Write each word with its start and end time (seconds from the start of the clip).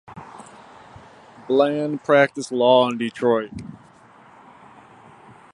Bland 1.47 2.03
practiced 2.03 2.51
law 2.51 2.89
in 2.89 2.97
Detroit. 2.97 3.51